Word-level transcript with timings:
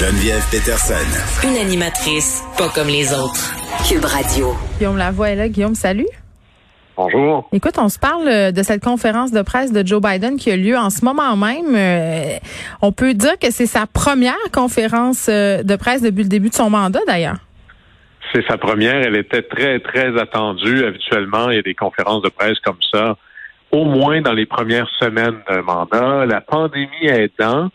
Geneviève 0.00 0.40
Peterson. 0.50 1.46
Une 1.46 1.58
animatrice 1.58 2.42
pas 2.56 2.70
comme 2.70 2.88
les 2.88 3.12
autres. 3.12 3.52
Cube 3.86 4.06
Radio. 4.06 4.54
Guillaume 4.78 4.96
Lavoie 4.96 5.28
est 5.28 5.36
là. 5.36 5.48
Guillaume, 5.50 5.74
salut. 5.74 6.06
Bonjour. 6.96 7.46
Écoute, 7.52 7.74
on 7.76 7.90
se 7.90 7.98
parle 7.98 8.26
euh, 8.26 8.50
de 8.50 8.62
cette 8.62 8.82
conférence 8.82 9.30
de 9.30 9.42
presse 9.42 9.74
de 9.74 9.86
Joe 9.86 10.00
Biden 10.00 10.38
qui 10.38 10.50
a 10.50 10.56
lieu 10.56 10.74
en 10.74 10.88
ce 10.88 11.04
moment 11.04 11.36
même. 11.36 11.76
Euh, 11.76 12.38
on 12.80 12.92
peut 12.92 13.12
dire 13.12 13.38
que 13.38 13.50
c'est 13.50 13.66
sa 13.66 13.86
première 13.86 14.40
conférence 14.54 15.28
euh, 15.28 15.62
de 15.62 15.76
presse 15.76 16.00
depuis 16.00 16.22
le 16.22 16.30
début 16.30 16.48
de 16.48 16.54
son 16.54 16.70
mandat, 16.70 17.00
d'ailleurs. 17.06 17.36
C'est 18.32 18.46
sa 18.48 18.56
première. 18.56 18.94
Elle 18.94 19.16
était 19.16 19.42
très, 19.42 19.80
très 19.80 20.18
attendue. 20.18 20.82
Habituellement, 20.82 21.50
il 21.50 21.56
y 21.56 21.58
a 21.58 21.62
des 21.62 21.74
conférences 21.74 22.22
de 22.22 22.30
presse 22.30 22.58
comme 22.60 22.80
ça, 22.90 23.18
au 23.70 23.84
moins 23.84 24.22
dans 24.22 24.32
les 24.32 24.46
premières 24.46 24.88
semaines 24.98 25.36
d'un 25.46 25.60
mandat. 25.60 26.24
La 26.24 26.40
pandémie 26.40 27.06
aidant, 27.06 27.68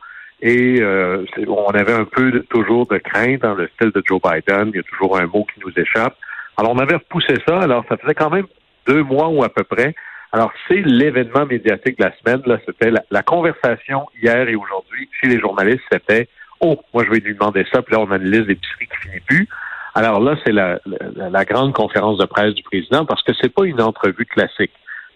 et 0.45 0.79
euh, 0.79 1.25
on 1.47 1.71
avait 1.71 1.93
un 1.93 2.05
peu 2.05 2.41
toujours 2.51 2.85
de 2.85 2.99
crainte 2.99 3.41
dans 3.41 3.55
le 3.55 3.67
style 3.73 3.89
de 3.89 4.03
Joe 4.07 4.21
Biden. 4.21 4.69
Il 4.69 4.75
y 4.75 4.79
a 4.79 4.83
toujours 4.83 5.17
un 5.17 5.25
mot 5.25 5.43
qui 5.51 5.59
nous 5.59 5.71
échappe. 5.75 6.15
Alors, 6.55 6.71
on 6.71 6.77
avait 6.77 6.97
repoussé 6.97 7.33
ça. 7.47 7.61
Alors, 7.61 7.83
ça 7.89 7.97
faisait 7.97 8.13
quand 8.13 8.29
même 8.29 8.45
deux 8.85 9.01
mois 9.01 9.29
ou 9.29 9.43
à 9.43 9.49
peu 9.49 9.63
près. 9.63 9.95
Alors, 10.31 10.51
c'est 10.67 10.85
l'événement 10.85 11.47
médiatique 11.47 11.97
de 11.97 12.03
la 12.03 12.13
semaine. 12.17 12.43
Là, 12.45 12.59
c'était 12.63 12.91
la, 13.09 13.23
conversation 13.23 14.05
hier 14.21 14.47
et 14.47 14.55
aujourd'hui 14.55 15.09
chez 15.19 15.29
les 15.29 15.39
journalistes. 15.39 15.81
C'était 15.91 16.29
oh, 16.59 16.79
moi 16.93 17.03
je 17.05 17.09
vais 17.09 17.21
lui 17.21 17.33
demander 17.33 17.65
ça. 17.73 17.81
Puis 17.81 17.95
là, 17.95 18.01
on 18.01 18.11
a 18.11 18.17
une 18.17 18.29
liste 18.29 18.47
qui 18.47 18.87
finit 19.01 19.21
plus. 19.21 19.47
Alors 19.95 20.19
là, 20.19 20.35
c'est 20.45 20.51
la, 20.51 20.79
la, 21.15 21.45
grande 21.45 21.73
conférence 21.73 22.19
de 22.19 22.25
presse 22.25 22.53
du 22.53 22.61
président 22.61 23.03
parce 23.05 23.23
que 23.23 23.31
c'est 23.41 23.51
pas 23.51 23.65
une 23.65 23.81
entrevue 23.81 24.25
classique. 24.25 24.73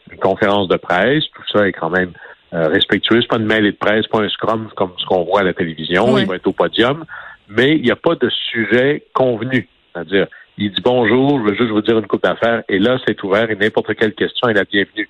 Une 0.09 0.17
conférence 0.17 0.67
de 0.70 0.77
presse, 0.77 1.25
tout 1.35 1.43
ça 1.53 1.67
est 1.67 1.73
quand 1.73 1.91
même 1.91 2.13
euh, 2.53 2.67
respectueux. 2.67 3.21
C'est 3.21 3.27
pas 3.27 3.38
une 3.38 3.45
mêlée 3.45 3.71
de 3.71 3.77
presse, 3.77 4.08
pas 4.08 4.21
un 4.21 4.30
scrum 4.30 4.70
comme 4.76 4.94
ce 4.98 5.05
qu'on 5.05 5.23
voit 5.23 5.41
à 5.41 5.44
la 5.44 5.53
télévision. 5.53 6.17
Il 6.17 6.26
va 6.26 6.35
être 6.35 6.48
au 6.48 6.52
podium, 6.52 7.05
mais 7.48 7.76
il 7.76 7.84
n'y 7.84 7.91
a 7.91 7.96
pas 7.96 8.15
de 8.15 8.29
sujet 8.29 9.04
convenu. 9.13 9.68
C'est-à-dire, 9.93 10.27
il 10.57 10.71
dit 10.71 10.82
bonjour, 10.82 11.40
je 11.40 11.49
veux 11.49 11.55
juste 11.55 11.71
vous 11.71 11.82
dire 11.82 11.98
une 11.98 12.07
coupe 12.07 12.23
d'affaires, 12.23 12.63
et 12.68 12.79
là, 12.79 12.98
c'est 13.07 13.21
ouvert 13.23 13.49
et 13.49 13.55
n'importe 13.55 13.93
quelle 13.96 14.13
question 14.13 14.49
est 14.49 14.54
la 14.54 14.65
bienvenue. 14.65 15.07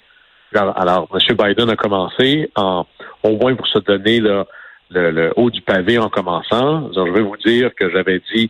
Alors, 0.54 1.08
M. 1.14 1.36
Biden 1.38 1.70
a 1.70 1.76
commencé 1.76 2.50
en, 2.56 2.86
au 3.24 3.38
moins 3.38 3.56
pour 3.56 3.68
se 3.68 3.80
donner 3.80 4.20
le, 4.20 4.46
le, 4.90 5.32
haut 5.36 5.50
du 5.50 5.62
pavé 5.62 5.98
en 5.98 6.10
commençant. 6.10 6.92
je 6.94 7.12
vais 7.12 7.22
vous 7.22 7.38
dire 7.38 7.74
que 7.76 7.90
j'avais 7.90 8.22
dit 8.34 8.50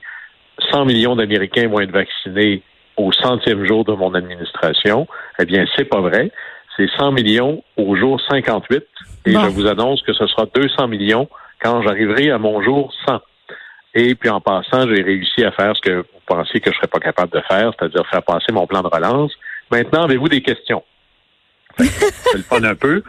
100 0.72 0.86
millions 0.86 1.16
d'Américains 1.16 1.68
vont 1.68 1.80
être 1.80 1.92
vaccinés 1.92 2.64
au 2.98 3.12
centième 3.12 3.66
jour 3.66 3.86
de 3.86 3.94
mon 3.94 4.14
administration. 4.14 5.08
Eh 5.40 5.46
bien, 5.46 5.66
c'est 5.76 5.86
pas 5.86 6.02
vrai. 6.02 6.32
C'est 6.80 6.90
100 6.98 7.12
millions 7.12 7.62
au 7.76 7.96
jour 7.98 8.22
58. 8.30 8.84
Et 9.26 9.34
je 9.34 9.48
vous 9.50 9.68
annonce 9.68 10.02
que 10.04 10.14
ce 10.14 10.26
sera 10.28 10.46
200 10.46 10.88
millions 10.88 11.28
quand 11.62 11.82
j'arriverai 11.82 12.32
à 12.32 12.38
mon 12.38 12.62
jour 12.64 12.94
100. 13.06 13.20
Et 13.96 14.16
puis 14.16 14.30
en 14.30 14.40
passant, 14.40 14.88
j'ai 14.88 15.02
réussi 15.02 15.44
à 15.44 15.52
faire 15.52 15.76
ce 15.76 15.82
que 15.82 15.98
vous 15.98 16.22
pensiez 16.26 16.62
que 16.62 16.72
je 16.72 16.78
serais 16.78 16.88
pas 16.88 17.00
capable 17.00 17.34
de 17.34 17.42
faire, 17.50 17.74
c'est-à-dire 17.78 18.08
faire 18.08 18.24
passer 18.24 18.54
mon 18.54 18.66
plan 18.66 18.82
de 18.82 18.88
relance. 18.88 19.34
Maintenant, 19.72 20.04
avez-vous 20.04 20.30
des 20.30 20.42
questions? 20.42 20.84
C'est 21.78 22.38
le 22.38 22.44
fun 22.44 22.64
un 22.64 22.76
peu. 22.76 23.04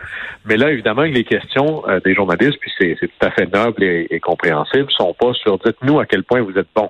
Mais 0.46 0.56
là, 0.56 0.72
évidemment, 0.72 1.02
les 1.02 1.24
questions 1.24 1.88
euh, 1.88 2.00
des 2.00 2.14
journalistes, 2.14 2.58
puis 2.60 2.72
c'est 2.78 2.96
tout 3.00 3.26
à 3.26 3.30
fait 3.30 3.52
noble 3.52 3.82
et, 3.82 4.06
et 4.10 4.20
compréhensible, 4.20 4.86
sont 4.96 5.14
pas 5.14 5.32
sur 5.34 5.58
dites-nous 5.58 5.98
à 5.98 6.06
quel 6.06 6.22
point 6.22 6.40
vous 6.40 6.56
êtes 6.56 6.68
bon. 6.74 6.88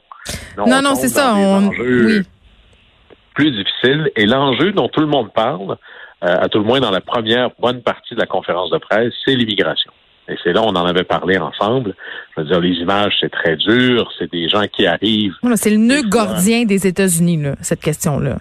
Non, 0.57 0.83
non, 0.83 0.95
c'est 0.95 1.09
ça. 1.09 1.35
On... 1.35 1.69
Oui. 1.69 2.23
Plus 3.35 3.51
difficile. 3.51 4.11
Et 4.17 4.27
l'enjeu 4.27 4.73
dont 4.73 4.89
tout 4.89 5.01
le 5.01 5.07
monde 5.07 5.33
parle, 5.33 5.79
à 6.21 6.49
tout 6.49 6.59
le 6.59 6.65
moins 6.65 6.81
dans 6.81 6.91
la 6.91 7.01
première 7.01 7.51
bonne 7.59 7.83
partie 7.83 8.15
de 8.15 8.21
la 8.21 8.27
conférence 8.27 8.71
de 8.71 8.79
presse, 8.79 9.13
c'est 9.25 9.35
l'immigration. 9.35 9.93
Et 10.29 10.37
c'est 10.45 10.53
là, 10.53 10.63
on 10.63 10.77
en 10.77 10.87
avait 10.87 11.05
parlé 11.05 11.39
ensemble. 11.39 11.95
Je 12.37 12.43
veux 12.43 12.47
dire, 12.47 12.61
les 12.61 12.75
images, 12.75 13.15
c'est 13.21 13.31
très 13.31 13.57
dur. 13.57 14.11
C'est 14.19 14.31
des 14.31 14.49
gens 14.49 14.65
qui 14.69 14.87
arrivent. 14.87 15.35
c'est 15.55 15.71
le 15.71 15.79
nœud 15.79 16.03
gordien 16.03 16.65
des 16.65 16.87
États-Unis, 16.87 17.49
cette 17.61 17.81
question-là. 17.81 18.37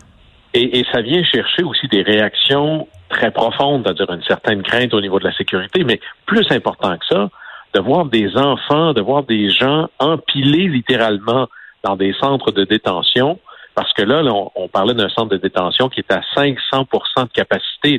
Et, 0.54 0.80
et, 0.80 0.86
ça 0.92 1.02
vient 1.02 1.24
chercher 1.24 1.64
aussi 1.64 1.88
des 1.88 2.02
réactions 2.02 2.88
très 3.10 3.32
profondes, 3.32 3.84
c'est-à-dire 3.86 4.12
une 4.12 4.24
certaine 4.24 4.64
crainte 4.64 4.94
au 4.94 5.02
niveau 5.02 5.20
de 5.20 5.26
la 5.26 5.34
sécurité, 5.34 5.84
mais 5.84 6.00
plus 6.26 6.46
important 6.52 6.98
que 6.98 7.06
ça, 7.08 7.30
de 7.74 7.80
voir 7.80 8.06
des 8.06 8.36
enfants, 8.36 8.94
de 8.94 9.02
voir 9.02 9.24
des 9.24 9.50
gens 9.50 9.90
empilés 10.00 10.68
littéralement 10.68 11.48
dans 11.84 11.96
des 11.96 12.14
centres 12.20 12.52
de 12.52 12.64
détention, 12.64 13.40
parce 13.80 13.94
que 13.94 14.02
là, 14.02 14.22
on, 14.56 14.68
parlait 14.68 14.94
d'un 14.94 15.08
centre 15.08 15.30
de 15.30 15.38
détention 15.38 15.88
qui 15.88 16.02
est 16.02 16.12
à 16.12 16.20
500% 16.36 16.84
de 17.24 17.32
capacité. 17.32 17.98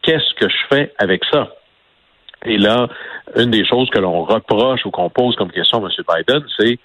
Qu'est-ce 0.00 0.32
que 0.40 0.48
je 0.48 0.56
fais 0.70 0.94
avec 0.96 1.22
ça? 1.30 1.50
Et 2.46 2.56
là, 2.56 2.88
une 3.36 3.50
des 3.50 3.66
choses 3.66 3.90
que 3.90 3.98
l'on 3.98 4.24
reproche 4.24 4.86
ou 4.86 4.90
qu'on 4.90 5.10
pose 5.10 5.36
comme 5.36 5.50
question 5.50 5.84
à 5.84 5.90
M. 5.90 6.04
Biden, 6.08 6.42
c'est 6.58 6.78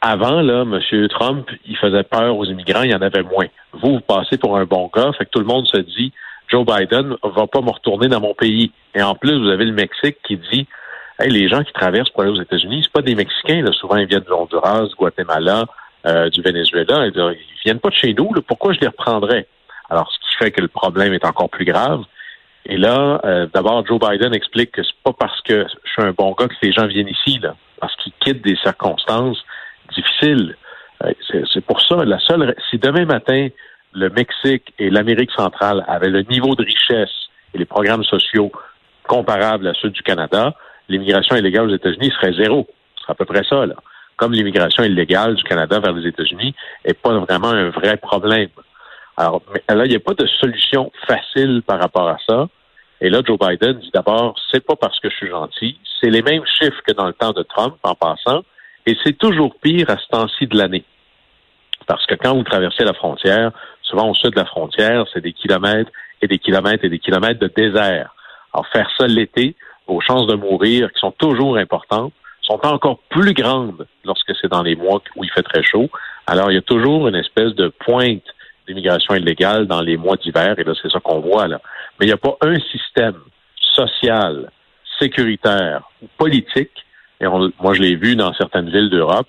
avant, 0.00 0.40
M. 0.40 0.80
Trump, 1.08 1.50
il 1.66 1.76
faisait 1.76 2.02
peur 2.02 2.34
aux 2.34 2.46
immigrants, 2.46 2.80
il 2.80 2.92
y 2.92 2.94
en 2.94 3.02
avait 3.02 3.24
moins. 3.24 3.48
Vous, 3.74 3.96
vous 3.96 4.00
passez 4.00 4.38
pour 4.38 4.56
un 4.56 4.64
bon 4.64 4.90
gars, 4.94 5.12
fait 5.18 5.26
que 5.26 5.30
tout 5.32 5.40
le 5.40 5.44
monde 5.44 5.66
se 5.66 5.80
dit 5.80 6.14
Joe 6.48 6.64
Biden 6.64 7.16
va 7.22 7.46
pas 7.46 7.60
me 7.60 7.72
retourner 7.72 8.08
dans 8.08 8.20
mon 8.20 8.32
pays. 8.32 8.72
Et 8.94 9.02
en 9.02 9.14
plus, 9.14 9.38
vous 9.38 9.50
avez 9.50 9.66
le 9.66 9.72
Mexique 9.72 10.16
qui 10.26 10.38
dit 10.50 10.66
hey, 11.20 11.30
les 11.30 11.46
gens 11.50 11.62
qui 11.62 11.74
traversent 11.74 12.08
pour 12.08 12.22
aller 12.22 12.32
aux 12.32 12.40
États-Unis, 12.40 12.84
c'est 12.84 12.92
pas 12.92 13.02
des 13.02 13.14
Mexicains, 13.14 13.70
souvent 13.72 13.96
ils 13.96 14.06
viennent 14.06 14.24
de 14.24 14.32
Honduras, 14.32 14.88
Guatemala, 14.96 15.66
euh, 16.06 16.30
du 16.30 16.42
Venezuela. 16.42 17.06
Ils, 17.06 17.36
viennent 17.64 17.80
pas 17.80 17.90
de 17.90 17.94
chez 17.94 18.12
nous, 18.14 18.30
pourquoi 18.46 18.72
je 18.72 18.80
les 18.80 18.88
reprendrais? 18.88 19.46
Alors, 19.88 20.10
ce 20.10 20.18
qui 20.18 20.36
fait 20.36 20.50
que 20.50 20.60
le 20.60 20.68
problème 20.68 21.12
est 21.12 21.24
encore 21.24 21.48
plus 21.48 21.64
grave. 21.64 22.02
Et 22.66 22.76
là, 22.76 23.20
euh, 23.24 23.46
d'abord, 23.52 23.84
Joe 23.86 24.00
Biden 24.00 24.34
explique 24.34 24.72
que 24.72 24.82
c'est 24.82 24.96
pas 25.04 25.12
parce 25.12 25.40
que 25.42 25.66
je 25.84 25.90
suis 25.90 26.02
un 26.02 26.12
bon 26.12 26.32
gars 26.32 26.48
que 26.48 26.54
les 26.62 26.72
gens 26.72 26.86
viennent 26.86 27.08
ici, 27.08 27.38
là, 27.38 27.54
parce 27.80 27.94
qu'ils 27.96 28.12
quittent 28.20 28.42
des 28.42 28.56
circonstances 28.56 29.38
difficiles. 29.94 30.56
Euh, 31.04 31.12
c'est 31.52 31.64
pour 31.64 31.80
ça, 31.80 32.04
la 32.04 32.18
seule, 32.20 32.54
si 32.70 32.78
demain 32.78 33.04
matin, 33.04 33.48
le 33.92 34.08
Mexique 34.10 34.72
et 34.78 34.90
l'Amérique 34.90 35.32
centrale 35.32 35.84
avaient 35.88 36.08
le 36.08 36.22
niveau 36.22 36.54
de 36.54 36.64
richesse 36.64 37.10
et 37.54 37.58
les 37.58 37.64
programmes 37.64 38.04
sociaux 38.04 38.50
comparables 39.06 39.66
à 39.66 39.74
ceux 39.74 39.90
du 39.90 40.02
Canada, 40.02 40.54
l'immigration 40.88 41.36
illégale 41.36 41.68
aux 41.68 41.74
États-Unis 41.74 42.12
serait 42.12 42.32
zéro. 42.32 42.66
Ce 42.96 43.02
serait 43.02 43.12
à 43.12 43.14
peu 43.14 43.24
près 43.24 43.42
ça, 43.48 43.66
là. 43.66 43.74
Comme 44.16 44.32
l'immigration 44.32 44.84
illégale 44.84 45.34
du 45.34 45.42
Canada 45.44 45.80
vers 45.80 45.92
les 45.92 46.08
États-Unis 46.08 46.54
n'est 46.86 46.94
pas 46.94 47.18
vraiment 47.18 47.48
un 47.48 47.70
vrai 47.70 47.96
problème. 47.96 48.50
Alors, 49.16 49.42
là, 49.68 49.84
il 49.84 49.90
n'y 49.90 49.96
a 49.96 50.00
pas 50.00 50.14
de 50.14 50.26
solution 50.26 50.90
facile 51.06 51.62
par 51.66 51.80
rapport 51.80 52.08
à 52.08 52.18
ça. 52.26 52.48
Et 53.00 53.10
là, 53.10 53.20
Joe 53.24 53.38
Biden 53.38 53.78
dit 53.78 53.90
d'abord, 53.92 54.38
c'est 54.50 54.64
pas 54.64 54.76
parce 54.76 54.98
que 55.00 55.10
je 55.10 55.16
suis 55.16 55.28
gentil, 55.28 55.76
c'est 56.00 56.10
les 56.10 56.22
mêmes 56.22 56.44
chiffres 56.46 56.80
que 56.86 56.92
dans 56.92 57.06
le 57.06 57.12
temps 57.12 57.32
de 57.32 57.42
Trump, 57.42 57.74
en 57.82 57.94
passant, 57.94 58.42
et 58.86 58.96
c'est 59.04 59.18
toujours 59.18 59.56
pire 59.60 59.90
à 59.90 59.96
ce 59.96 60.06
temps-ci 60.08 60.46
de 60.46 60.56
l'année. 60.56 60.84
Parce 61.86 62.06
que 62.06 62.14
quand 62.14 62.34
vous 62.34 62.44
traversez 62.44 62.84
la 62.84 62.92
frontière, 62.92 63.50
souvent 63.82 64.08
au 64.08 64.14
sud 64.14 64.30
de 64.30 64.36
la 64.36 64.44
frontière, 64.44 65.04
c'est 65.12 65.20
des 65.20 65.32
kilomètres 65.32 65.90
et 66.22 66.28
des 66.28 66.38
kilomètres 66.38 66.84
et 66.84 66.88
des 66.88 67.00
kilomètres 67.00 67.40
de 67.40 67.48
désert. 67.54 68.14
Alors, 68.54 68.66
faire 68.68 68.88
ça 68.96 69.06
l'été, 69.06 69.56
vos 69.86 70.00
chances 70.00 70.26
de 70.26 70.36
mourir, 70.36 70.92
qui 70.92 71.00
sont 71.00 71.10
toujours 71.10 71.56
importantes, 71.56 72.12
sont 72.42 72.60
encore 72.66 72.98
plus 73.08 73.32
grandes 73.32 73.86
lorsque 74.04 74.32
c'est 74.40 74.48
dans 74.48 74.62
les 74.62 74.76
mois 74.76 75.00
où 75.16 75.24
il 75.24 75.30
fait 75.30 75.42
très 75.42 75.62
chaud. 75.62 75.88
Alors, 76.26 76.50
il 76.50 76.54
y 76.54 76.58
a 76.58 76.62
toujours 76.62 77.08
une 77.08 77.14
espèce 77.14 77.54
de 77.54 77.68
pointe 77.68 78.24
d'immigration 78.66 79.14
illégale 79.14 79.66
dans 79.66 79.80
les 79.80 79.96
mois 79.96 80.16
d'hiver, 80.16 80.54
et 80.58 80.64
là, 80.64 80.72
c'est 80.80 80.90
ça 80.90 81.00
qu'on 81.00 81.20
voit, 81.20 81.48
là. 81.48 81.60
Mais 81.98 82.06
il 82.06 82.08
n'y 82.08 82.14
a 82.14 82.16
pas 82.16 82.36
un 82.40 82.58
système 82.60 83.18
social, 83.58 84.50
sécuritaire 85.00 85.82
ou 86.02 86.06
politique, 86.16 86.70
et 87.20 87.26
moi, 87.26 87.74
je 87.74 87.80
l'ai 87.80 87.96
vu 87.96 88.16
dans 88.16 88.32
certaines 88.34 88.70
villes 88.70 88.90
d'Europe, 88.90 89.28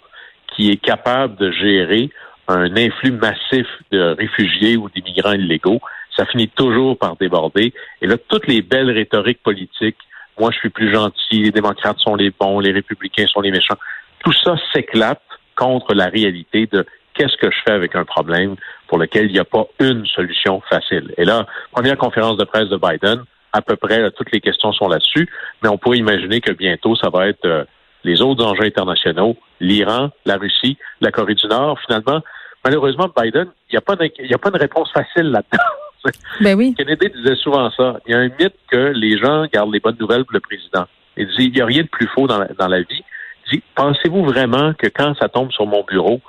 qui 0.56 0.69
est 0.69 0.78
capable 0.78 1.35
de 1.38 1.51
gérer 1.51 2.09
un 2.47 2.75
influx 2.75 3.12
massif 3.12 3.68
de 3.91 4.16
réfugiés 4.18 4.78
ou 4.78 4.90
d'immigrants 4.90 5.34
illégaux. 5.34 5.80
Ça 6.16 6.25
finit 6.25 6.50
toujours 6.50 6.97
par 6.97 7.16
déborder. 7.16 7.74
Et 8.01 8.07
là, 8.07 8.18
toutes 8.18 8.47
les 8.47 8.62
belles 8.62 8.91
rhétoriques 8.91 9.41
politiques, 9.41 9.97
moi, 10.40 10.52
je 10.52 10.58
suis 10.58 10.70
plus 10.70 10.92
gentil, 10.94 11.44
les 11.44 11.52
démocrates 11.52 12.00
sont 12.00 12.16
les 12.16 12.31
bons, 12.31 12.60
les 12.60 12.72
républicains 12.72 13.28
sont 13.28 13.42
les 13.42 13.52
méchants, 13.52 13.78
tout 14.24 14.34
ça 14.34 14.56
s'éclate 14.74 15.22
contre 15.56 15.94
la 15.94 16.07
réalité 16.07 16.68
de 16.72 16.86
qu'est-ce 17.13 17.38
que 17.38 17.52
je 17.52 17.57
fais 17.66 17.74
avec 17.74 17.96
un 17.96 18.06
problème 18.06 18.56
pour 18.88 18.98
lequel 18.98 19.28
il 19.28 19.34
n'y 19.34 19.40
a 19.40 19.46
pas 19.46 19.66
une 19.80 20.06
solution 20.07 20.62
facile. 20.69 21.13
Et 21.18 21.25
là, 21.25 21.46
première 21.72 21.98
conférence 21.98 22.38
de 22.38 22.44
presse 22.44 22.69
de 22.69 22.78
Biden, 22.78 23.24
à 23.52 23.62
peu 23.62 23.75
près 23.75 24.10
toutes 24.12 24.31
les 24.31 24.42
questions 24.42 24.74
sont 24.74 24.88
là-dessus, 24.88 25.30
mais 25.62 25.69
on 25.69 25.78
pourrait 25.78 26.00
imaginer 26.00 26.42
que 26.42 26.52
bientôt, 26.52 26.96
ça 26.96 27.10
va 27.10 27.28
être 27.28 27.46
euh, 27.46 27.63
les 28.04 28.22
autres 28.22 28.44
enjeux 28.44 28.66
internationaux, 28.66 29.38
l'Iran, 29.60 30.10
la 30.25 30.38
Russie, 30.38 30.78
la 31.02 31.12
Corée 31.12 31.36
du 31.36 31.48
Nord. 31.48 31.80
Finalement, 31.86 32.22
malheureusement, 32.66 33.10
Biden, 33.16 33.48
il 33.69 33.74
n'y 33.74 33.78
a, 33.78 33.81
pas 33.81 33.94
a 33.94 34.38
pas 34.38 34.52
de 34.52 34.60
réponse 34.60 34.92
facile 34.92 35.30
là-dedans. 35.30 35.63
Ben 36.42 36.58
oui. 36.58 36.74
Kennedy 36.78 37.10
disait 37.16 37.36
souvent 37.36 37.72
ça. 37.72 38.00
Il 38.06 38.12
y 38.12 38.16
a 38.16 38.20
un 38.20 38.30
mythe 38.30 38.56
que 38.70 38.92
les 38.94 39.18
gens 39.18 39.46
gardent 39.52 39.74
les 39.74 39.80
bonnes 39.80 39.98
nouvelles 40.00 40.26
pour 40.26 40.34
le 40.34 40.40
président. 40.40 40.86
Il 41.18 41.28
dit, 41.28 41.46
il 41.46 41.52
n'y 41.54 41.62
a 41.62 41.66
rien 41.66 41.84
de 41.84 41.88
plus 41.88 42.08
faux 42.08 42.28
dans 42.28 42.40
la, 42.40 42.48
dans 42.48 42.68
la 42.68 42.80
vie. 42.80 43.04
Il 43.46 43.58
dit, 43.58 43.64
pensez-vous 43.76 44.24
vraiment 44.24 44.74
que 44.74 44.88
quand 44.88 45.16
ça 45.20 45.30
tombe 45.30 45.52
sur 45.52 45.66
mon 45.66 45.84
bureau, 45.84 46.22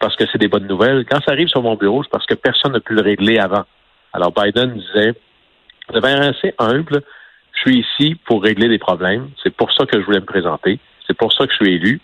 parce 0.00 0.16
que 0.16 0.24
c'est 0.30 0.38
des 0.38 0.48
bonnes 0.48 0.66
nouvelles? 0.66 1.04
Quand 1.08 1.20
ça 1.24 1.32
arrive 1.32 1.48
sur 1.48 1.62
mon 1.62 1.76
bureau, 1.76 2.02
c'est 2.02 2.10
parce 2.10 2.26
que 2.26 2.34
personne 2.34 2.72
n'a 2.72 2.80
pu 2.80 2.94
le 2.94 3.02
régler 3.02 3.38
avant. 3.38 3.64
Alors 4.12 4.32
Biden 4.32 4.74
disait, 4.74 5.14
de 5.92 6.00
manière 6.00 6.22
assez 6.22 6.54
humble, 6.58 7.02
je 7.54 7.60
suis 7.60 7.80
ici 7.80 8.16
pour 8.24 8.42
régler 8.42 8.68
des 8.68 8.78
problèmes. 8.78 9.30
C'est 9.42 9.54
pour 9.54 9.72
ça 9.72 9.86
que 9.86 10.00
je 10.00 10.04
voulais 10.04 10.20
me 10.20 10.26
présenter. 10.26 10.78
C'est 11.06 11.16
pour 11.16 11.32
ça 11.32 11.46
que 11.46 11.52
je 11.52 11.64
suis 11.64 11.74
élu. 11.74 12.00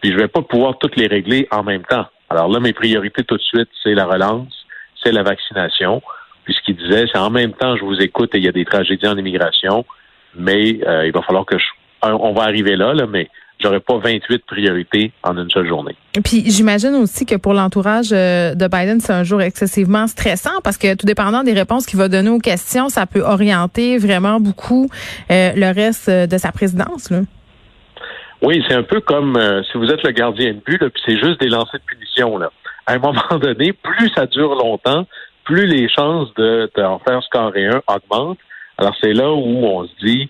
puis 0.00 0.12
je 0.12 0.16
vais 0.16 0.28
pas 0.28 0.42
pouvoir 0.42 0.78
toutes 0.78 0.96
les 0.96 1.06
régler 1.06 1.48
en 1.50 1.62
même 1.62 1.84
temps. 1.84 2.06
Alors 2.30 2.48
là, 2.48 2.60
mes 2.60 2.72
priorités 2.72 3.24
tout 3.24 3.36
de 3.36 3.42
suite, 3.42 3.68
c'est 3.82 3.94
la 3.94 4.06
relance, 4.06 4.66
c'est 5.02 5.12
la 5.12 5.22
vaccination. 5.22 6.02
Puis 6.46 6.54
ce 6.54 6.62
qu'il 6.64 6.76
disait, 6.76 7.04
c'est 7.12 7.18
en 7.18 7.28
même 7.28 7.52
temps, 7.52 7.76
je 7.76 7.84
vous 7.84 8.00
écoute 8.00 8.34
et 8.34 8.38
il 8.38 8.44
y 8.44 8.48
a 8.48 8.52
des 8.52 8.64
tragédies 8.64 9.06
en 9.06 9.18
immigration, 9.18 9.84
mais 10.34 10.78
euh, 10.86 11.06
il 11.06 11.12
va 11.12 11.20
falloir 11.22 11.44
que 11.44 11.58
je, 11.58 11.64
on 12.02 12.32
va 12.32 12.44
arriver 12.44 12.76
là, 12.76 12.94
là, 12.94 13.06
mais 13.06 13.28
j'aurais 13.58 13.80
pas 13.80 13.98
28 13.98 14.44
priorités 14.46 15.12
en 15.22 15.36
une 15.36 15.50
seule 15.50 15.66
journée. 15.66 15.96
Puis 16.24 16.44
j'imagine 16.46 16.94
aussi 16.94 17.26
que 17.26 17.34
pour 17.34 17.52
l'entourage 17.52 18.12
euh, 18.12 18.54
de 18.54 18.68
Biden, 18.68 19.00
c'est 19.00 19.12
un 19.12 19.24
jour 19.24 19.42
excessivement 19.42 20.06
stressant 20.06 20.60
parce 20.62 20.78
que 20.78 20.94
tout 20.94 21.04
dépendant 21.06 21.42
des 21.42 21.52
réponses 21.52 21.84
qu'il 21.84 21.98
va 21.98 22.08
donner 22.08 22.30
aux 22.30 22.38
questions, 22.38 22.88
ça 22.88 23.06
peut 23.06 23.22
orienter 23.22 23.98
vraiment 23.98 24.40
beaucoup 24.40 24.88
euh, 25.30 25.52
le 25.54 25.74
reste 25.74 26.08
de 26.08 26.38
sa 26.38 26.52
présidence. 26.52 27.10
Là. 27.10 27.22
Oui, 28.42 28.62
c'est 28.68 28.74
un 28.74 28.82
peu 28.82 29.00
comme 29.00 29.36
euh, 29.36 29.62
si 29.64 29.78
vous 29.78 29.86
êtes 29.86 30.02
le 30.02 30.10
gardien 30.10 30.52
de 30.52 30.60
but, 30.64 30.78
puis 30.78 31.02
c'est 31.04 31.18
juste 31.18 31.40
des 31.40 31.48
lancers 31.48 31.80
de 31.80 31.84
punition. 31.86 32.36
Là. 32.38 32.50
À 32.86 32.94
un 32.94 32.98
moment 32.98 33.22
donné, 33.40 33.72
plus 33.72 34.10
ça 34.14 34.26
dure 34.26 34.54
longtemps, 34.54 35.06
plus 35.46 35.66
les 35.66 35.88
chances 35.88 36.32
de, 36.34 36.70
de 36.76 36.82
en 36.82 36.98
faire 36.98 37.22
scorer 37.22 37.66
un 37.66 37.80
augmentent. 37.86 38.38
Alors 38.78 38.94
c'est 39.00 39.14
là 39.14 39.32
où 39.32 39.64
on 39.64 39.86
se 39.86 39.94
dit, 40.04 40.28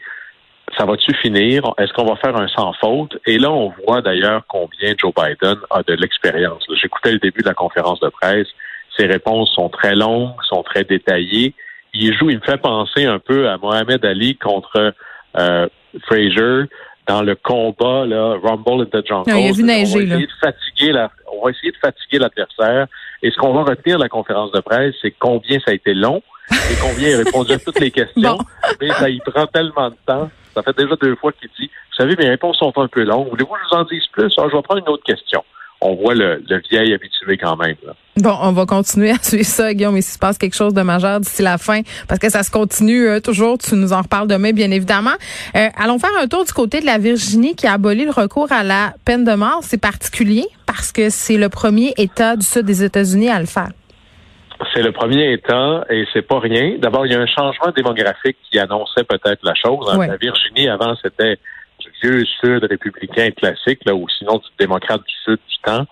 ça 0.77 0.85
va-tu 0.85 1.13
finir? 1.15 1.63
Est-ce 1.79 1.93
qu'on 1.95 2.05
va 2.05 2.17
faire 2.17 2.37
un 2.37 2.49
sans 2.49 2.73
faute? 2.75 3.17
Et 3.27 3.39
là, 3.39 3.51
on 3.51 3.73
voit 3.85 4.03
d'ailleurs 4.03 4.43
combien 4.47 4.95
Joe 4.97 5.13
Biden 5.15 5.57
a 5.71 5.83
de 5.83 5.95
l'expérience. 5.95 6.65
J'écoutais 6.81 7.13
le 7.13 7.19
début 7.19 7.43
de 7.43 7.49
la 7.49 7.55
conférence 7.55 8.01
de 8.01 8.09
presse. 8.09 8.49
Ses 8.97 9.07
réponses 9.07 9.51
sont 9.55 9.69
très 9.69 9.95
longues, 9.95 10.35
sont 10.49 10.63
très 10.63 10.85
détaillées. 10.85 11.55
Il 11.95 12.17
joue, 12.17 12.31
il 12.31 12.37
me 12.37 12.43
fait 12.45 12.61
penser 12.61 13.07
un 13.07 13.19
peu 13.19 13.49
à 13.49 13.59
Mohamed 13.59 14.05
Ali 14.05 14.37
contre 14.37 14.95
euh, 15.39 15.69
Frazier 16.07 16.65
dans 17.09 17.23
le 17.23 17.37
combat, 17.37 18.05
là, 18.05 18.37
Rumble 18.43 18.83
in 18.83 19.01
the 19.01 19.07
Jungle. 19.07 19.31
Non, 19.31 19.39
il 19.39 19.49
a 19.49 19.53
vu 19.53 19.63
neiger, 19.63 19.95
on 19.95 19.99
va 19.99 20.05
essayer 20.05 20.27
de 20.27 20.33
fatiguer 20.41 20.93
la, 20.93 21.11
on 21.33 21.45
va 21.45 21.51
essayer 21.53 21.71
de 21.71 21.77
fatiguer 21.77 22.19
l'adversaire. 22.19 22.87
Et 23.23 23.31
ce 23.31 23.37
qu'on 23.37 23.53
va 23.53 23.63
retenir 23.63 23.99
de 23.99 24.03
la 24.03 24.09
conférence 24.09 24.53
de 24.53 24.61
presse, 24.61 24.95
c'est 25.03 25.13
combien 25.13 25.59
ça 25.61 25.71
a 25.71 25.75
été 25.75 25.95
long 25.95 26.23
et 26.51 26.75
combien 26.81 27.09
il 27.09 27.15
a 27.15 27.19
répondu 27.19 27.53
à 27.53 27.59
toutes 27.59 27.81
les 27.81 27.91
questions. 27.91 28.39
Mais 28.81 28.89
ça 28.91 29.09
y 29.09 29.19
prend 29.21 29.47
tellement 29.47 29.91
de 29.91 29.97
temps. 30.07 30.31
Ça 30.55 30.63
fait 30.63 30.77
déjà 30.77 30.95
deux 30.97 31.17
fois 31.17 31.33
qu'il 31.33 31.51
dit, 31.59 31.67
vous 31.67 31.97
savez, 31.97 32.17
mes 32.17 32.29
réponses 32.29 32.59
sont 32.59 32.73
un 32.77 32.89
peu 32.89 33.03
longues. 33.05 33.29
Voulez-vous 33.29 33.53
que 33.53 33.61
je 33.65 33.77
vous 33.77 33.83
en 33.83 33.85
dise 33.85 34.07
plus? 34.13 34.33
Alors, 34.39 34.51
je 34.51 34.57
vais 34.57 34.63
prendre 34.63 34.81
une 34.81 34.93
autre 34.93 35.05
question 35.05 35.45
on 35.81 35.95
voit 35.95 36.15
le, 36.15 36.43
vieil 36.71 36.95
habitué 36.95 37.37
quand 37.37 37.57
même. 37.57 37.77
Bon, 38.17 38.37
on 38.41 38.53
va 38.53 38.65
continuer 38.65 39.11
à 39.11 39.19
suivre 39.23 39.45
ça, 39.45 39.75
Guillaume, 39.75 39.95
mais 39.95 40.01
s'il 40.01 40.15
se 40.15 40.19
passe 40.19 40.39
quelque 40.39 40.57
chose 40.57 40.73
de 40.73 40.83
majeur 40.83 41.21
d'ici 41.21 41.43
la 41.43 41.59
fin, 41.59 41.83
parce 42.09 42.19
que 42.19 42.31
ça 42.31 42.43
se 42.43 42.51
continue 42.51 43.07
euh, 43.07 43.21
toujours, 43.21 43.59
tu 43.59 43.75
nous 43.75 43.93
en 43.93 44.03
reparles 44.03 44.29
demain, 44.29 44.53
bien 44.53 44.71
évidemment. 44.71 45.15
Euh, 45.55 45.69
allons 45.77 45.99
faire 45.99 46.11
un 46.21 46.27
tour 46.27 46.45
du 46.45 46.53
côté 46.53 46.81
de 46.81 46.87
la 46.87 46.99
Virginie 46.99 47.55
qui 47.55 47.67
a 47.67 47.75
aboli 47.75 48.05
le 48.05 48.11
recours 48.11 48.51
à 48.53 48.65
la 48.65 48.95
peine 49.05 49.25
de 49.25 49.35
mort. 49.35 49.61
C'est 49.63 49.81
particulier 49.81 50.47
parce 50.67 50.93
que 50.93 51.11
c'est 51.11 51.37
le 51.37 51.49
premier 51.49 51.93
État 51.99 52.37
du 52.37 52.47
sud 52.47 52.65
des 52.65 52.83
États-Unis 52.83 53.29
à 53.29 53.39
le 53.39 53.47
faire. 53.47 53.69
C'est 54.73 54.83
le 54.83 54.93
premier 54.93 55.35
État 55.35 55.85
et 55.91 56.07
c'est 56.15 56.23
pas 56.23 56.41
rien. 56.41 56.77
D'abord, 56.79 57.05
il 57.07 57.13
y 57.13 57.15
a 57.15 57.21
un 57.21 57.27
changement 57.27 57.71
démographique 57.77 58.39
qui 58.51 58.59
annonçait 58.59 59.05
peut-être 59.05 59.41
la 59.43 59.55
chose. 59.55 59.87
La 59.99 60.17
Virginie, 60.17 60.69
avant, 60.69 60.95
c'était 61.03 61.39
vieux 62.03 62.25
Sud 62.41 62.65
républicain 62.65 63.31
classique, 63.31 63.81
là, 63.87 63.95
ou 63.95 64.09
sinon 64.09 64.39
du 64.39 64.49
démocrate 64.59 65.03
du 65.07 65.15
Sud 65.25 65.39
du 65.49 65.59
temps. 65.63 65.87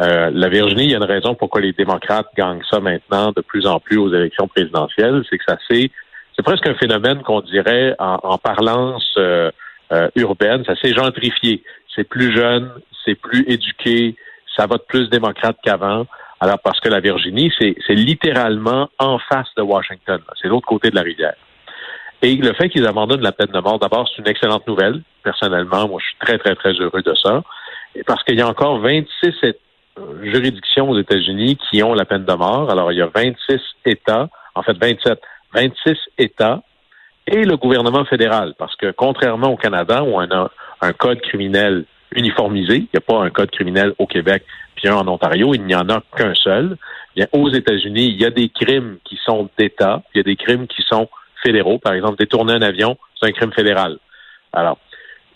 Euh, 0.00 0.30
la 0.32 0.48
Virginie, 0.48 0.84
il 0.84 0.90
y 0.90 0.94
a 0.94 0.98
une 0.98 1.04
raison 1.04 1.34
pourquoi 1.34 1.60
les 1.60 1.72
démocrates 1.72 2.28
gagnent 2.36 2.62
ça 2.70 2.80
maintenant 2.80 3.32
de 3.32 3.42
plus 3.42 3.66
en 3.66 3.80
plus 3.80 3.98
aux 3.98 4.12
élections 4.12 4.48
présidentielles, 4.48 5.22
c'est 5.28 5.36
que 5.36 5.44
ça 5.46 5.58
c'est 5.68 5.90
c'est 6.36 6.42
presque 6.42 6.66
un 6.66 6.74
phénomène 6.74 7.22
qu'on 7.22 7.42
dirait 7.42 7.94
en, 7.98 8.38
parlance 8.38 9.12
euh, 9.18 9.50
euh, 9.92 10.08
urbaine, 10.16 10.64
ça 10.64 10.74
s'est 10.76 10.94
gentrifié. 10.94 11.62
C'est 11.94 12.04
plus 12.04 12.34
jeune, 12.34 12.70
c'est 13.04 13.14
plus 13.14 13.44
éduqué, 13.46 14.16
ça 14.56 14.64
vote 14.66 14.86
plus 14.88 15.10
démocrate 15.10 15.58
qu'avant. 15.62 16.06
Alors 16.40 16.58
parce 16.60 16.80
que 16.80 16.88
la 16.88 17.00
Virginie, 17.00 17.52
c'est 17.58 17.94
littéralement 17.94 18.88
en 18.98 19.18
face 19.18 19.48
de 19.58 19.62
Washington, 19.62 20.22
c'est 20.40 20.48
l'autre 20.48 20.66
côté 20.66 20.88
de 20.88 20.94
la 20.94 21.02
rivière. 21.02 21.34
Et 22.22 22.36
le 22.36 22.52
fait 22.52 22.68
qu'ils 22.68 22.86
abandonnent 22.86 23.22
la 23.22 23.32
peine 23.32 23.48
de 23.52 23.60
mort, 23.60 23.78
d'abord, 23.78 24.08
c'est 24.08 24.20
une 24.20 24.28
excellente 24.28 24.66
nouvelle. 24.66 25.02
Personnellement, 25.22 25.88
moi, 25.88 26.00
je 26.00 26.06
suis 26.06 26.16
très, 26.18 26.38
très, 26.38 26.54
très 26.54 26.72
heureux 26.72 27.02
de 27.02 27.14
ça. 27.14 27.42
Parce 28.06 28.22
qu'il 28.24 28.38
y 28.38 28.42
a 28.42 28.48
encore 28.48 28.78
26 28.78 29.32
juridictions 30.22 30.90
aux 30.90 30.98
États-Unis 30.98 31.56
qui 31.56 31.82
ont 31.82 31.94
la 31.94 32.04
peine 32.04 32.24
de 32.24 32.32
mort. 32.34 32.70
Alors, 32.70 32.92
il 32.92 32.98
y 32.98 33.02
a 33.02 33.10
26 33.14 33.58
États, 33.86 34.28
en 34.54 34.62
fait 34.62 34.76
27, 34.78 35.20
26 35.54 35.96
États 36.18 36.62
et 37.26 37.44
le 37.44 37.56
gouvernement 37.56 38.04
fédéral. 38.04 38.54
Parce 38.58 38.76
que 38.76 38.90
contrairement 38.92 39.48
au 39.48 39.56
Canada, 39.56 40.02
où 40.02 40.14
on 40.14 40.30
a 40.30 40.50
un 40.82 40.92
code 40.92 41.20
criminel 41.20 41.84
uniformisé, 42.12 42.76
il 42.76 42.88
n'y 42.92 42.98
a 42.98 43.00
pas 43.00 43.18
un 43.22 43.30
code 43.30 43.50
criminel 43.50 43.94
au 43.98 44.06
Québec 44.06 44.44
puis 44.80 44.88
un 44.88 44.96
en 44.96 45.08
Ontario, 45.08 45.52
il 45.54 45.64
n'y 45.64 45.74
en 45.74 45.88
a 45.88 46.02
qu'un 46.16 46.34
seul. 46.34 46.76
Bien, 47.14 47.26
aux 47.32 47.50
États-Unis, 47.50 48.06
il 48.06 48.20
y 48.20 48.24
a 48.24 48.30
des 48.30 48.48
crimes 48.48 48.96
qui 49.04 49.18
sont 49.24 49.48
d'État, 49.58 50.02
il 50.14 50.18
y 50.18 50.20
a 50.20 50.24
des 50.24 50.36
crimes 50.36 50.66
qui 50.66 50.82
sont 50.82 51.08
fédéraux. 51.42 51.78
Par 51.78 51.92
exemple, 51.92 52.16
détourner 52.18 52.54
un 52.54 52.62
avion, 52.62 52.96
c'est 53.18 53.28
un 53.28 53.32
crime 53.32 53.52
fédéral. 53.52 53.98
Alors, 54.52 54.78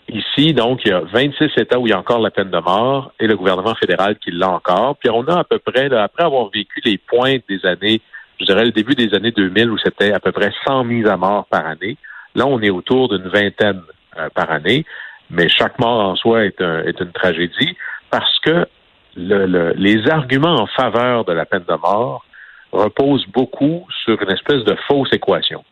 ici, 0.09 0.53
donc, 0.53 0.81
il 0.85 0.89
y 0.89 0.93
a 0.93 1.01
26 1.01 1.49
États 1.57 1.79
où 1.79 1.87
il 1.87 1.91
y 1.91 1.93
a 1.93 1.99
encore 1.99 2.19
la 2.19 2.31
peine 2.31 2.49
de 2.49 2.59
mort 2.59 3.11
et 3.19 3.27
le 3.27 3.35
gouvernement 3.35 3.75
fédéral 3.75 4.17
qui 4.17 4.31
l'a 4.31 4.49
encore. 4.49 4.97
Puis 4.97 5.09
on 5.09 5.23
a 5.23 5.39
à 5.39 5.43
peu 5.43 5.59
près, 5.59 5.93
après 5.93 6.23
avoir 6.23 6.49
vécu 6.49 6.81
les 6.85 6.97
pointes 6.97 7.43
des 7.49 7.65
années, 7.65 8.01
je 8.39 8.45
dirais 8.45 8.65
le 8.65 8.71
début 8.71 8.95
des 8.95 9.13
années 9.15 9.31
2000 9.31 9.71
où 9.71 9.77
c'était 9.77 10.11
à 10.11 10.19
peu 10.19 10.31
près 10.31 10.51
100 10.65 10.83
mises 10.83 11.07
à 11.07 11.17
mort 11.17 11.45
par 11.45 11.65
année, 11.65 11.97
là, 12.35 12.45
on 12.45 12.61
est 12.61 12.69
autour 12.69 13.09
d'une 13.09 13.27
vingtaine 13.29 13.81
euh, 14.17 14.29
par 14.33 14.51
année. 14.51 14.85
Mais 15.29 15.49
chaque 15.49 15.79
mort 15.79 16.09
en 16.09 16.15
soi 16.15 16.45
est, 16.45 16.59
une 16.59 17.11
tragédie 17.13 17.75
parce 18.11 18.39
que 18.39 18.67
les 19.15 20.07
arguments 20.09 20.55
en 20.55 20.67
faveur 20.67 21.25
de 21.25 21.31
la 21.31 21.45
peine 21.45 21.63
de 21.67 21.75
mort 21.75 22.25
reposent 22.71 23.25
beaucoup 23.27 23.87
sur 24.03 24.21
une 24.21 24.31
espèce 24.31 24.63
de 24.65 24.75
fausse 24.87 25.11
équation. 25.13 25.63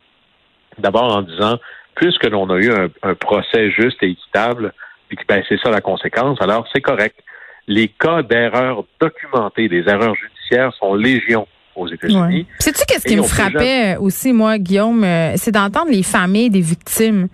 D'abord 0.78 1.16
en 1.16 1.22
disant, 1.22 1.58
puisque 1.96 2.25
l'on 2.25 2.50
a 2.50 2.58
eu 2.58 2.72
un, 2.72 3.16
procès 3.16 3.72
juste 3.72 4.02
et 4.02 4.12
équitable, 4.12 4.74
puis 5.08 5.18
que 5.18 5.24
ben, 5.28 5.44
c'est 5.48 5.60
ça 5.60 5.70
la 5.70 5.81
conséquence, 5.81 6.42
alors 6.42 6.68
c'est 6.74 6.81
correct. 6.81 7.16
Les 7.68 7.88
cas 7.88 8.24
d'erreurs 8.24 8.84
documentées, 9.00 9.70
des 9.70 9.88
erreurs 9.88 10.16
judiciaires 10.16 10.74
sont 10.80 10.96
légion 10.96 11.48
aux 11.75 11.88
États-Unis. 11.88 12.46
Sais-tu 12.60 12.84
qu'est-ce 12.88 13.06
qui 13.06 13.16
me 13.16 13.24
frappait 13.24 13.96
aussi, 13.98 14.34
moi, 14.34 14.58
Guillaume, 14.58 15.04
euh, 15.04 15.34
c'est 15.38 15.52
d'entendre 15.52 15.92
les 15.92 16.04
familles 16.04 16.50
des 16.50 16.62
victimes. 16.62 17.30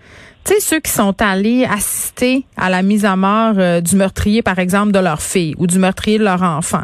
Tu 0.46 0.54
sais, 0.54 0.60
ceux 0.60 0.80
qui 0.80 0.92
sont 0.92 1.20
allés 1.22 1.66
assister 1.66 2.46
à 2.56 2.70
la 2.70 2.82
mise 2.82 3.06
à 3.06 3.16
mort 3.16 3.56
euh, 3.58 3.82
du 3.82 3.96
meurtrier, 3.96 4.42
par 4.42 4.60
exemple, 4.60 4.92
de 4.92 5.00
leur 5.00 5.22
fille, 5.22 5.56
ou 5.58 5.68
du 5.68 5.80
meurtrier 5.80 6.20
de 6.20 6.24
leur 6.24 6.42
enfant, 6.44 6.84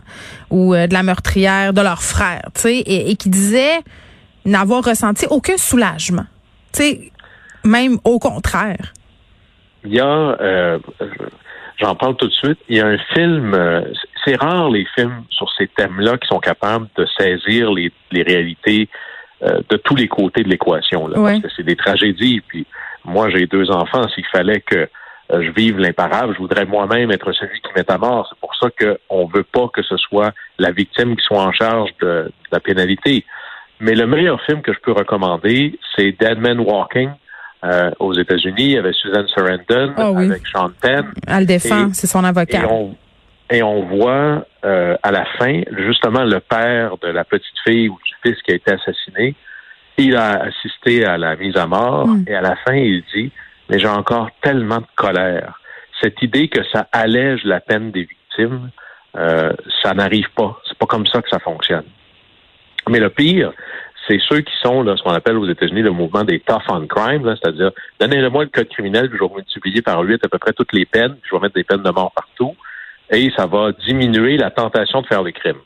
ou 0.49 0.73
euh, 0.73 0.87
de 0.87 0.93
la 0.93 1.03
meurtrière 1.03 1.71
de 1.71 1.81
leur 1.81 2.01
frère, 2.01 2.41
tu 2.55 2.61
sais, 2.61 2.77
et 2.79 3.15
qui 3.15 3.29
disaient 3.29 3.79
n'avoir 4.45 4.83
ressenti 4.83 5.25
aucun 5.29 5.57
soulagement 5.57 6.25
sais, 6.75 7.11
même 7.63 7.97
au 8.03 8.19
contraire. 8.19 8.93
Il 9.83 9.93
y 9.93 9.99
a, 9.99 10.05
euh, 10.05 10.79
j'en 11.77 11.95
parle 11.95 12.15
tout 12.15 12.27
de 12.27 12.33
suite, 12.33 12.59
il 12.69 12.77
y 12.77 12.81
a 12.81 12.87
un 12.87 12.97
film, 13.13 13.53
euh, 13.53 13.81
c'est 14.23 14.35
rare 14.35 14.69
les 14.69 14.85
films 14.95 15.23
sur 15.29 15.51
ces 15.57 15.67
thèmes-là 15.67 16.17
qui 16.17 16.27
sont 16.27 16.39
capables 16.39 16.87
de 16.97 17.05
saisir 17.17 17.71
les, 17.71 17.91
réalités 18.11 18.89
euh, 19.43 19.59
de 19.69 19.77
tous 19.77 19.95
les 19.95 20.07
côtés 20.07 20.43
de 20.43 20.49
l'équation. 20.49 21.09
Parce 21.13 21.39
que 21.39 21.47
c'est 21.55 21.63
des 21.63 21.75
tragédies. 21.75 22.41
Puis 22.47 22.65
moi, 23.03 23.29
j'ai 23.29 23.45
deux 23.45 23.69
enfants. 23.69 24.07
S'il 24.09 24.25
fallait 24.25 24.61
que 24.61 24.89
je 25.31 25.51
vive 25.51 25.79
l'imparable, 25.79 26.33
je 26.33 26.39
voudrais 26.39 26.65
moi-même 26.65 27.11
être 27.11 27.31
celui 27.33 27.59
qui 27.59 27.69
met 27.75 27.89
à 27.91 27.97
mort. 27.97 28.27
C'est 28.29 28.39
pour 28.39 28.55
ça 28.55 28.69
qu'on 28.69 29.27
ne 29.27 29.33
veut 29.33 29.43
pas 29.43 29.67
que 29.73 29.83
ce 29.83 29.97
soit 29.97 30.33
la 30.57 30.71
victime 30.71 31.15
qui 31.15 31.23
soit 31.25 31.41
en 31.41 31.51
charge 31.51 31.89
de 32.01 32.31
la 32.51 32.59
pénalité. 32.59 33.25
Mais 33.79 33.95
le 33.95 34.07
meilleur 34.07 34.41
film 34.43 34.61
que 34.61 34.73
je 34.73 34.79
peux 34.79 34.93
recommander, 34.93 35.77
c'est 35.95 36.11
Dead 36.13 36.39
Man 36.39 36.59
Walking 36.59 37.09
euh, 37.63 37.91
aux 37.99 38.13
États-Unis 38.13 38.77
avec 38.77 38.95
Susan 38.95 39.25
Sarandon, 39.33 39.93
ah 39.97 40.07
avec 40.15 40.45
Sean 40.47 40.69
Penn. 40.81 41.11
Elle 41.27 41.45
défend, 41.45 41.91
c'est 41.93 42.07
son 42.07 42.23
avocat. 42.23 42.63
Et 43.51 43.61
on, 43.61 43.83
voit 43.83 44.45
euh, 44.63 44.97
à 45.03 45.11
la 45.11 45.25
fin, 45.37 45.61
justement, 45.77 46.23
le 46.23 46.39
père 46.39 46.97
de 46.97 47.07
la 47.09 47.23
petite 47.23 47.57
fille 47.65 47.89
ou 47.89 47.97
du 48.03 48.13
fils 48.23 48.41
qui 48.41 48.51
a 48.51 48.55
été 48.55 48.71
assassiné. 48.71 49.35
Il 49.97 50.15
a 50.15 50.43
assisté 50.43 51.05
à 51.05 51.17
la 51.17 51.35
mise 51.35 51.55
à 51.55 51.67
mort 51.67 52.07
hmm. 52.07 52.25
et 52.27 52.33
à 52.33 52.41
la 52.41 52.55
fin, 52.55 52.73
il 52.73 53.03
dit, 53.13 53.31
mais 53.69 53.79
j'ai 53.79 53.87
encore 53.87 54.29
tellement 54.41 54.79
de 54.79 54.87
colère. 54.95 55.59
Cette 56.01 56.21
idée 56.21 56.47
que 56.47 56.61
ça 56.73 56.87
allège 56.91 57.43
la 57.45 57.59
peine 57.61 57.91
des 57.91 58.01
victimes, 58.01 58.69
euh, 59.15 59.53
ça 59.81 59.93
n'arrive 59.93 60.29
pas. 60.35 60.59
C'est 60.67 60.77
pas 60.77 60.87
comme 60.87 61.05
ça 61.07 61.21
que 61.21 61.29
ça 61.29 61.39
fonctionne. 61.39 61.85
Mais 62.89 62.99
le 62.99 63.09
pire, 63.09 63.53
c'est 64.07 64.19
ceux 64.29 64.41
qui 64.41 64.53
sont 64.61 64.83
là, 64.83 64.95
ce 64.97 65.03
qu'on 65.03 65.13
appelle 65.13 65.37
aux 65.37 65.47
États-Unis 65.47 65.81
le 65.81 65.91
mouvement 65.91 66.23
des 66.23 66.39
tough 66.39 66.61
on 66.69 66.85
crime, 66.85 67.35
c'est-à-dire 67.41 67.71
donnez-le-moi 67.99 68.43
le 68.43 68.49
code 68.49 68.69
criminel, 68.69 69.09
puis 69.09 69.17
je 69.19 69.23
vais 69.23 69.35
multiplier 69.35 69.81
par 69.81 70.01
huit 70.01 70.23
à 70.23 70.27
peu 70.27 70.37
près 70.37 70.53
toutes 70.53 70.73
les 70.73 70.85
peines, 70.85 71.15
puis 71.21 71.29
je 71.31 71.35
vais 71.35 71.41
mettre 71.41 71.55
des 71.55 71.63
peines 71.63 71.83
de 71.83 71.89
mort 71.89 72.11
partout, 72.11 72.55
et 73.11 73.31
ça 73.35 73.45
va 73.45 73.71
diminuer 73.71 74.37
la 74.37 74.51
tentation 74.51 75.01
de 75.01 75.07
faire 75.07 75.23
des 75.23 75.33
crimes. 75.33 75.61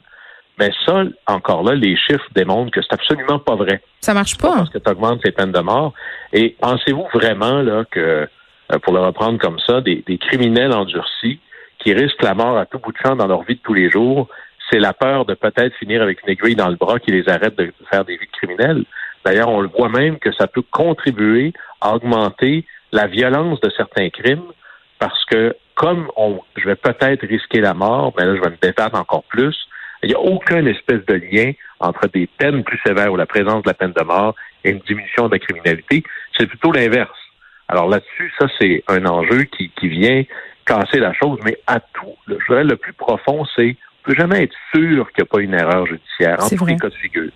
Mais 0.60 0.72
ça, 0.86 1.04
encore 1.26 1.64
là, 1.64 1.74
les 1.74 1.96
chiffres 1.96 2.28
démontrent 2.36 2.72
que 2.72 2.82
c'est 2.82 2.94
absolument 2.94 3.40
pas 3.40 3.56
vrai. 3.56 3.82
Ça 4.02 4.14
marche 4.14 4.38
pas. 4.38 4.56
Parce 4.56 4.70
que 4.70 4.78
tu 4.78 4.90
augmentes 4.90 5.22
ces 5.24 5.32
peines 5.32 5.54
de 5.54 5.60
mort. 5.62 5.94
Et 6.34 6.58
pensez-vous 6.60 7.08
vraiment 7.14 7.62
là 7.62 7.86
que, 7.90 8.28
euh, 8.74 8.80
pour 8.84 8.94
le 8.94 9.00
reprendre 9.00 9.40
comme 9.40 9.58
ça, 9.66 9.80
des, 9.80 10.04
des 10.06 10.18
criminels 10.18 10.74
endurcis 10.74 11.40
qui 11.80 11.94
risquent 11.94 12.24
la 12.24 12.34
mort 12.34 12.58
à 12.58 12.66
tout 12.66 12.78
bout 12.80 12.92
de 12.92 12.98
champ 12.98 13.16
dans 13.16 13.28
leur 13.28 13.44
vie 13.44 13.56
de 13.56 13.62
tous 13.62 13.74
les 13.74 13.90
jours, 13.90 14.28
c'est 14.72 14.80
la 14.80 14.94
peur 14.94 15.26
de 15.26 15.34
peut-être 15.34 15.76
finir 15.76 16.02
avec 16.02 16.22
une 16.24 16.30
aiguille 16.30 16.56
dans 16.56 16.70
le 16.70 16.76
bras 16.76 17.00
qui 17.00 17.12
les 17.12 17.28
arrête 17.30 17.58
de 17.58 17.74
faire 17.90 18.06
des 18.06 18.18
vies 18.18 18.28
criminelles. 18.28 18.86
D'ailleurs, 19.26 19.50
on 19.50 19.62
le 19.62 19.68
voit 19.68 19.90
même 19.90 20.20
que 20.20 20.32
ça 20.34 20.48
peut 20.48 20.64
contribuer 20.72 21.54
à 21.82 21.96
augmenter 21.96 22.66
la 22.92 23.08
violence 23.08 23.60
de 23.62 23.70
certains 23.76 24.10
crimes 24.10 24.52
parce 25.00 25.26
que 25.26 25.56
comme 25.76 26.10
on, 26.18 26.42
je 26.58 26.66
vais 26.66 26.76
peut-être 26.76 27.26
risquer 27.26 27.62
la 27.62 27.74
mort, 27.74 28.14
mais 28.18 28.26
là, 28.26 28.36
je 28.36 28.42
vais 28.42 28.50
me 28.50 28.58
débattre 28.62 29.00
encore 29.00 29.24
plus. 29.24 29.56
Il 30.04 30.10
n'y 30.10 30.16
a 30.16 30.20
aucun 30.20 30.66
espèce 30.66 31.06
de 31.06 31.14
lien 31.14 31.52
entre 31.80 32.08
des 32.08 32.28
peines 32.28 32.64
plus 32.64 32.80
sévères 32.86 33.12
ou 33.12 33.16
la 33.16 33.26
présence 33.26 33.64
de 33.64 33.70
la 33.70 33.74
peine 33.74 33.94
de 33.94 34.04
mort 34.04 34.36
et 34.64 34.72
une 34.72 34.80
diminution 34.80 35.28
de 35.28 35.34
la 35.34 35.40
criminalité. 35.40 36.04
C'est 36.38 36.48
plutôt 36.48 36.72
l'inverse. 36.72 37.18
Alors 37.70 37.88
là-dessus, 37.88 38.34
ça, 38.40 38.48
c'est 38.60 38.84
un 38.88 39.06
enjeu 39.06 39.44
qui, 39.44 39.70
qui 39.80 39.88
vient 39.88 40.24
casser 40.66 41.00
la 41.00 41.14
chose, 41.14 41.40
mais 41.44 41.58
à 41.68 41.80
tout. 41.80 42.16
Je 42.28 42.36
dirais 42.48 42.64
le 42.64 42.76
plus 42.76 42.94
profond, 42.94 43.46
c'est 43.56 43.76
on 44.04 44.10
peut 44.10 44.16
jamais 44.16 44.44
être 44.44 44.56
sûr 44.74 45.12
qu'il 45.12 45.24
n'y 45.24 45.28
a 45.28 45.32
pas 45.32 45.42
une 45.42 45.54
erreur 45.54 45.86
judiciaire 45.86 46.44
en 46.44 46.50
tous 46.50 46.66
les 46.66 46.78
cas 46.78 46.90
de 46.90 46.96
figure. 46.96 47.32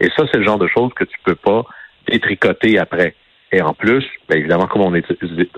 Et 0.00 0.08
ça, 0.16 0.24
c'est 0.30 0.38
le 0.38 0.44
genre 0.44 0.58
de 0.58 0.68
choses 0.68 0.92
que 0.94 1.04
tu 1.04 1.18
peux 1.24 1.34
pas 1.34 1.64
détricoter 2.08 2.78
après. 2.78 3.14
Et 3.52 3.62
en 3.62 3.72
plus, 3.72 4.04
bien 4.28 4.38
évidemment, 4.38 4.66
comme 4.66 4.82
on 4.82 4.94
est 4.94 5.04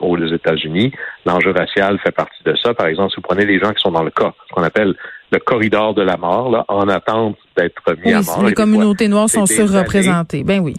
aux 0.00 0.18
États-Unis, 0.18 0.92
l'enjeu 1.24 1.52
racial 1.52 1.98
fait 2.00 2.12
partie 2.12 2.42
de 2.44 2.54
ça. 2.62 2.74
Par 2.74 2.86
exemple, 2.86 3.10
si 3.10 3.16
vous 3.16 3.22
prenez 3.22 3.46
les 3.46 3.58
gens 3.58 3.72
qui 3.72 3.80
sont 3.80 3.90
dans 3.90 4.02
le 4.02 4.10
cas, 4.10 4.34
ce 4.48 4.54
qu'on 4.54 4.62
appelle 4.62 4.94
le 5.32 5.38
corridor 5.38 5.94
de 5.94 6.02
la 6.02 6.16
mort, 6.18 6.50
là, 6.50 6.64
en 6.68 6.88
attente 6.88 7.38
d'être 7.56 7.96
mis 8.04 8.12
à 8.12 8.20
mort. 8.20 8.44
Les 8.44 8.52
communautés 8.52 9.08
noires 9.08 9.30
sont 9.30 9.46
surreprésentées. 9.46 10.44
Ben 10.44 10.60
oui. 10.60 10.74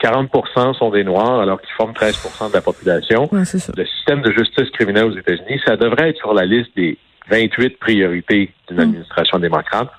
40 0.00 0.30
sont 0.78 0.90
des 0.90 1.02
Noirs, 1.02 1.40
alors 1.40 1.60
qu'ils 1.60 1.74
forment 1.76 1.92
13% 1.92 2.50
de 2.50 2.54
la 2.54 2.60
population. 2.60 3.28
le 3.32 3.44
système 3.44 4.22
de 4.22 4.32
justice 4.32 4.70
criminelle 4.70 5.06
aux 5.06 5.16
États-Unis, 5.16 5.60
ça 5.66 5.76
devrait 5.76 6.10
être 6.10 6.18
sur 6.18 6.34
la 6.34 6.44
liste 6.44 6.70
des 6.76 6.98
28 7.30 7.78
priorités 7.78 8.52
d'une 8.68 8.78
hmm. 8.78 8.80
administration 8.80 9.38
démocrate, 9.38 9.90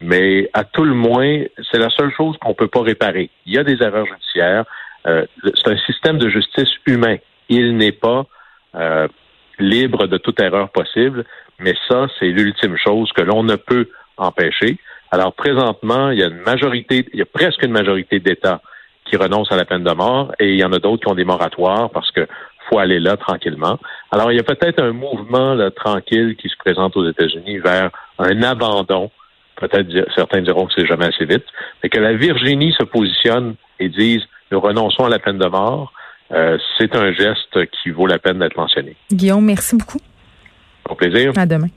mais 0.00 0.48
à 0.52 0.64
tout 0.64 0.84
le 0.84 0.94
moins, 0.94 1.42
c'est 1.70 1.78
la 1.78 1.90
seule 1.90 2.12
chose 2.16 2.36
qu'on 2.38 2.54
peut 2.54 2.68
pas 2.68 2.82
réparer. 2.82 3.30
Il 3.46 3.52
y 3.52 3.58
a 3.58 3.64
des 3.64 3.82
erreurs 3.82 4.06
judiciaires. 4.06 4.64
Euh, 5.06 5.26
c'est 5.42 5.68
un 5.68 5.76
système 5.78 6.18
de 6.18 6.28
justice 6.28 6.70
humain. 6.86 7.16
Il 7.48 7.76
n'est 7.76 7.92
pas 7.92 8.26
euh, 8.74 9.08
libre 9.58 10.06
de 10.06 10.16
toute 10.16 10.40
erreur 10.40 10.70
possible, 10.70 11.24
mais 11.58 11.74
ça, 11.88 12.06
c'est 12.18 12.28
l'ultime 12.28 12.76
chose 12.76 13.10
que 13.12 13.22
l'on 13.22 13.42
ne 13.42 13.56
peut 13.56 13.88
empêcher. 14.16 14.78
Alors 15.10 15.34
présentement, 15.34 16.10
il 16.10 16.20
y 16.20 16.22
a 16.22 16.28
une 16.28 16.40
majorité, 16.40 17.06
il 17.12 17.18
y 17.18 17.22
a 17.22 17.26
presque 17.26 17.62
une 17.62 17.72
majorité 17.72 18.20
d'États 18.20 18.62
qui 19.04 19.16
renoncent 19.16 19.52
à 19.52 19.56
la 19.56 19.64
peine 19.64 19.82
de 19.82 19.92
mort 19.92 20.32
et 20.38 20.52
il 20.52 20.58
y 20.58 20.64
en 20.64 20.72
a 20.72 20.78
d'autres 20.78 21.04
qui 21.04 21.10
ont 21.10 21.16
des 21.16 21.24
moratoires 21.24 21.90
parce 21.90 22.10
que 22.12 22.26
faut 22.70 22.78
aller 22.78 23.00
là 23.00 23.16
tranquillement. 23.16 23.78
Alors 24.10 24.32
il 24.32 24.36
y 24.36 24.40
a 24.40 24.44
peut-être 24.44 24.82
un 24.82 24.92
mouvement 24.92 25.54
là, 25.54 25.70
tranquille 25.70 26.36
qui 26.36 26.48
se 26.48 26.56
présente 26.56 26.96
aux 26.96 27.08
États-Unis 27.08 27.58
vers 27.58 27.90
un 28.18 28.42
abandon. 28.42 29.10
Peut-être 29.56 29.88
certains 30.14 30.40
diront 30.40 30.66
que 30.66 30.72
c'est 30.76 30.86
jamais 30.86 31.06
assez 31.06 31.26
vite, 31.26 31.44
mais 31.82 31.90
que 31.90 31.98
la 31.98 32.14
Virginie 32.14 32.72
se 32.78 32.84
positionne 32.84 33.56
et 33.78 33.88
dise 33.88 34.22
nous 34.50 34.60
renonçons 34.60 35.04
à 35.04 35.08
la 35.08 35.18
peine 35.18 35.38
de 35.38 35.46
mort. 35.46 35.92
Euh, 36.32 36.58
c'est 36.78 36.94
un 36.94 37.12
geste 37.12 37.66
qui 37.82 37.90
vaut 37.90 38.06
la 38.06 38.18
peine 38.18 38.38
d'être 38.38 38.56
mentionné. 38.56 38.96
Guillaume, 39.12 39.44
merci 39.44 39.76
beaucoup. 39.76 39.98
Au 40.88 40.94
plaisir. 40.94 41.32
À 41.36 41.46
demain. 41.46 41.68